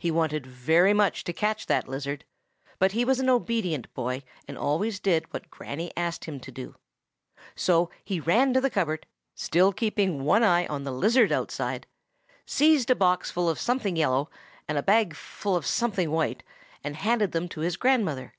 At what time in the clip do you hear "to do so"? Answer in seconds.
6.40-7.88